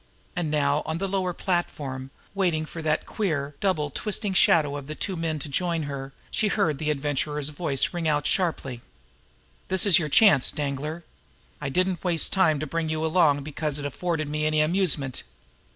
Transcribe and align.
And 0.35 0.49
now, 0.49 0.81
on 0.87 0.97
the 0.97 1.07
lower 1.07 1.31
platform, 1.31 2.09
waiting 2.33 2.65
for 2.65 2.81
that 2.81 3.05
queer, 3.05 3.53
double, 3.59 3.91
twisting 3.91 4.33
shadow 4.33 4.75
of 4.75 4.87
the 4.87 4.95
two 4.95 5.15
men 5.15 5.37
to 5.37 5.47
join 5.47 5.83
her, 5.83 6.11
she 6.31 6.47
heard 6.47 6.79
the 6.79 6.89
Adventurers 6.89 7.51
s 7.51 7.55
voice 7.55 7.93
ring 7.93 8.07
out 8.07 8.25
sharply: 8.25 8.81
"This 9.67 9.85
is 9.85 9.99
your 9.99 10.09
chance, 10.09 10.49
Danglar! 10.49 11.03
I 11.61 11.69
didn't 11.69 12.03
waste 12.03 12.31
the 12.31 12.35
time 12.35 12.59
to 12.61 12.65
bring 12.65 12.89
you 12.89 13.05
along 13.05 13.43
because 13.43 13.77
it 13.77 13.85
afforded 13.85 14.27
me 14.27 14.47
any 14.47 14.59
amusement. 14.61 15.21